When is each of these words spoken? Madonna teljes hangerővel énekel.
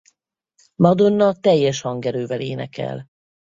Madonna 0.75 1.33
teljes 1.39 1.81
hangerővel 1.81 2.41
énekel. 2.41 3.05